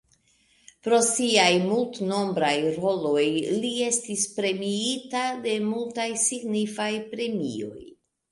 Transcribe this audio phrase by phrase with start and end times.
[0.85, 3.25] Pro siaj multnombraj roloj
[3.65, 7.79] li estis premiita de multaj signifaj premioj.